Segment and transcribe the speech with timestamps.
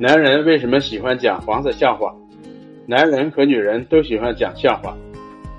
[0.00, 2.14] 男人为什么喜欢讲黄色笑话？
[2.86, 4.96] 男人和女人都喜欢讲笑话，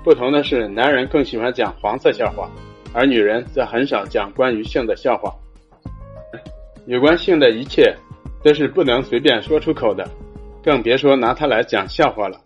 [0.02, 2.50] 不同的是，男人更喜欢讲黄色笑话，
[2.94, 5.30] 而女人则很少讲关于性的笑话。
[6.86, 7.94] 有关性的一切
[8.42, 10.08] 都是不能随便说出口的，
[10.62, 12.40] 更别说拿它来讲笑话了。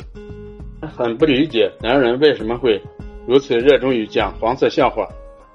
[0.96, 2.82] 很不理解男人为什么会
[3.24, 5.08] 如此热衷于讲黄色笑话，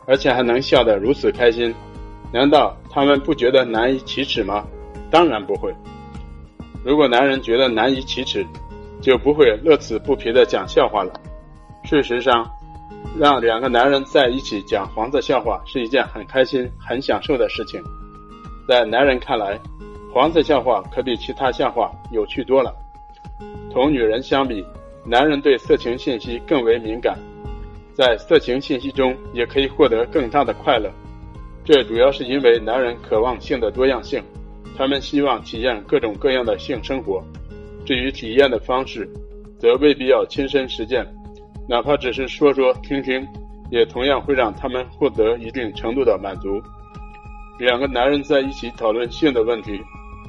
[0.07, 1.75] 而且还能笑得如此开心。
[2.31, 4.65] 难道他们不觉得难以启齿吗？
[5.11, 5.75] 当然不会。
[6.83, 8.45] 如果男人觉得难以启齿，
[9.01, 11.13] 就不会乐此不疲的讲笑话了。
[11.83, 12.49] 事实上，
[13.17, 17.81] 让两个男人在一起讲黄色笑话是一件很开心、很享受的事情。
[18.67, 19.59] 在男人看来，
[20.13, 22.73] 黄色笑话可比其他笑话有趣多了。
[23.71, 24.65] 同女人相比，
[25.05, 27.17] 男人对色情信息更为敏感，
[27.93, 30.89] 在色情信息中也可以获得更大的快乐。
[31.63, 34.23] 这主要是因为男人渴望性的多样性。
[34.79, 37.21] 他们希望体验各种各样的性生活，
[37.85, 39.05] 至于体验的方式，
[39.59, 41.05] 则未必要亲身实践，
[41.67, 43.27] 哪怕只是说说听听，
[43.71, 46.61] 也同样会让他们获得一定程度的满足。
[47.59, 49.77] 两个男人在一起讨论性的问题，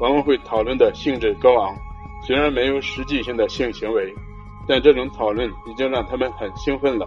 [0.01, 1.73] 往往会讨论的兴致高昂，
[2.27, 4.13] 虽然没有实际性的性行为，
[4.67, 7.07] 但这种讨论已经让他们很兴奋了。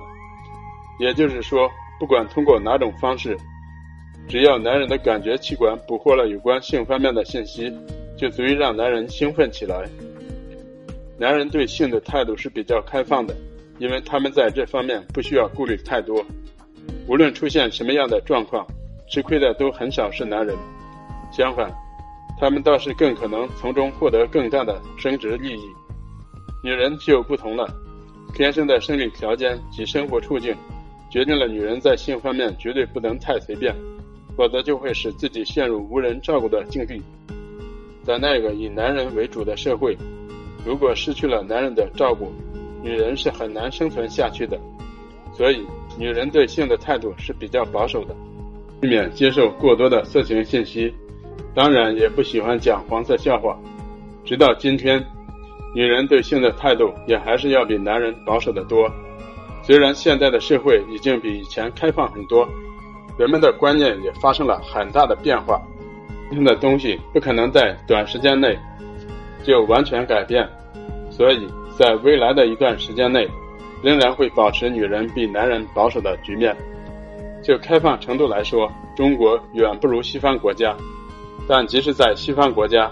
[0.98, 1.70] 也就是说，
[2.00, 3.38] 不管通过哪种方式。
[4.28, 7.72] 只要男人的感觉器官捕获了有关性方面的信息，
[8.18, 9.88] 就足以让男人兴奋起来。
[11.18, 13.36] 男人对性的态度是比较开放的，
[13.78, 16.26] 因为他们在这方面不需要顾虑太多。
[17.08, 18.66] 无论出现什么样的状况，
[19.08, 20.56] 吃亏的都很少是男人。
[21.32, 21.72] 相反，
[22.40, 25.64] 他们倒是更可能从中获得更大的升值利益。
[26.64, 27.70] 女人就不同了，
[28.34, 30.56] 天生的生理条件及生活处境，
[31.12, 33.76] 决定了女人在性方面绝对不能太随便。
[34.36, 37.02] 否则就会使自己陷入无人照顾的境地。
[38.04, 39.98] 在那个以男人为主的社会，
[40.66, 42.32] 如果失去了男人的照顾，
[42.82, 44.60] 女人是很难生存下去的。
[45.34, 45.66] 所以，
[45.98, 48.16] 女人对性的态度是比较保守的，
[48.82, 50.94] 避免接受过多的色情信息，
[51.56, 53.58] 当然也不喜欢讲黄色笑话。
[54.26, 55.04] 直到今天，
[55.74, 58.92] 女人对性的态度也还是要比男人保守的多。
[59.64, 62.48] 虽然现在的社会已经比以前开放很多。
[63.18, 65.62] 人们的观念也发生了很大的变化，
[66.32, 68.58] 新的东西不可能在短时间内
[69.44, 70.48] 就完全改变，
[71.12, 71.48] 所以
[71.78, 73.30] 在未来的一段时间内，
[73.84, 76.56] 仍然会保持女人比男人保守的局面。
[77.44, 80.76] 就开放程度来说，中国远不如西方国家，
[81.48, 82.90] 但即使在西方国家，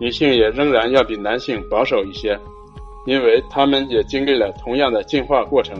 [0.00, 2.36] 女性也仍然要比男性保守一些，
[3.06, 5.76] 因为他们也经历了同样的进化过程。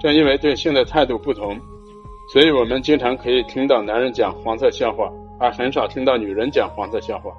[0.00, 1.60] 正因为对性的态度不同。
[2.32, 7.32] 所以我们经常可以听到男人讲黄色笑话，而很少听到女人讲黄色笑话。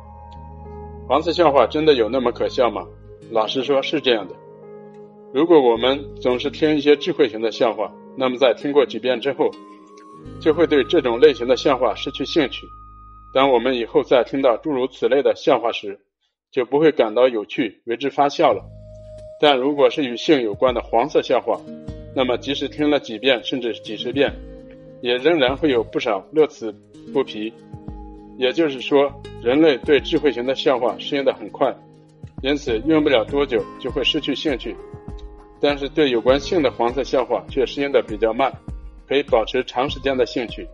[1.08, 2.86] 黄色笑话真的有那么可笑吗？
[3.32, 4.34] 老实说，是这样的。
[5.32, 9.52] 如果我们总是听一些智慧型的笑话，那么在听过几遍之后，
[10.42, 12.66] 就会对这种类型的笑话失去兴趣。
[13.32, 16.00] 当我们以后再听到诸如此类的笑话时，
[16.52, 18.64] 就不会感到有趣，为之发笑了。
[19.40, 21.62] 但如果是与性有关的黄色笑话，
[22.16, 24.34] 那么即使听了几遍，甚至几十遍，
[25.02, 26.74] 也仍然会有不少乐此
[27.14, 27.54] 不疲，
[28.38, 29.12] 也就是说，
[29.42, 31.74] 人类对智慧型的笑话适应的很快，
[32.42, 34.76] 因此用不了多久就会失去兴趣。
[35.62, 38.50] 但是对有关性的黄色笑话却适应的比较慢，
[39.08, 40.68] 可以保持长时间的兴趣。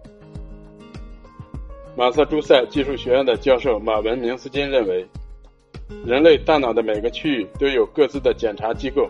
[1.98, 5.06] 马萨诸塞技术学院的教授马文明斯金认为，
[6.06, 9.10] 人类大脑的每个区域都有各自的检查机构，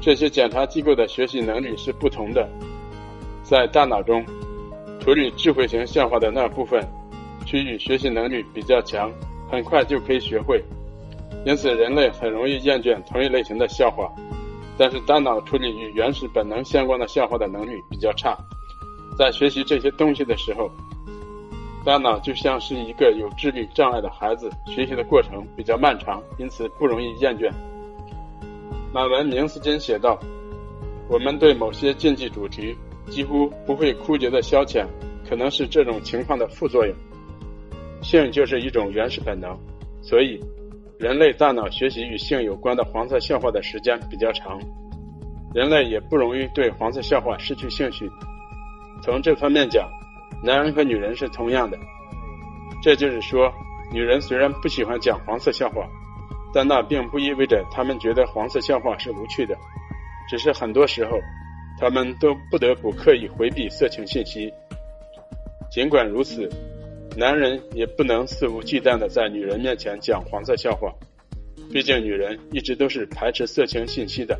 [0.00, 2.48] 这些检查机构的学习能力是不同的。
[3.52, 4.24] 在大脑中，
[4.98, 6.82] 处理智慧型笑话的那部分
[7.44, 9.12] 区域学习能力比较强，
[9.50, 10.64] 很快就可以学会。
[11.44, 14.10] 因此，人类很容易厌倦同一类型的笑话。
[14.78, 18.34] 但是，大脑处理与原始本能相关的笑话的能力比较差。
[19.18, 20.70] 在学习这些东西的时候，
[21.84, 27.52] 大脑就像是一个有智力障碍的孩子，学习的过程比较漫长，因此不容易厌倦。
[28.94, 30.18] 马文明斯金写道
[31.06, 32.74] ：“我们对某些竞技主题。”
[33.08, 34.86] 几乎不会枯竭的消遣，
[35.28, 36.94] 可能是这种情况的副作用。
[38.02, 39.56] 性就是一种原始本能，
[40.02, 40.40] 所以
[40.98, 44.58] 人类大脑学习与性有关的黄色笑话的时间比较长。
[45.54, 48.10] 人类也不容易对黄色笑话失去兴趣。
[49.02, 49.88] 从这方面讲，
[50.42, 51.78] 男人和女人是同样的。
[52.82, 53.52] 这就是说，
[53.92, 55.86] 女人虽然不喜欢讲黄色笑话，
[56.52, 59.56] 但那并不意味着她们觉得黄色笑话是无趣的，
[60.28, 61.20] 只是很多时候。
[61.82, 64.52] 他们都不得不刻意回避色情信息。
[65.68, 66.48] 尽管如此，
[67.16, 70.94] 男人也不能肆无忌惮的在女人面前讲黄色笑话，
[71.72, 74.38] 毕竟女人一直都是排斥色情信息的，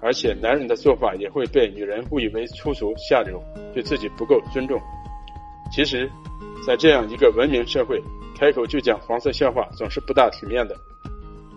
[0.00, 3.38] 而且男人的做法也会被女人误以为粗俗下流，
[3.74, 4.80] 对自己不够尊重。
[5.70, 6.10] 其实，
[6.66, 8.00] 在这样一个文明社会，
[8.34, 10.74] 开口就讲黄色笑话总是不大体面的，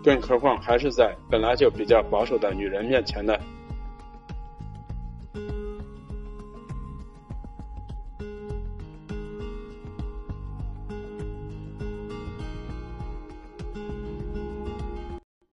[0.04, 3.34] 更何况还是在本来就比较保守的女人面前呢？